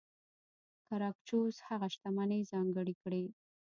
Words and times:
ګراکچوس 0.89 1.55
هغه 1.67 1.87
شتمنۍ 1.93 2.41
ځانګړې 2.51 2.95
کړې. 3.03 3.23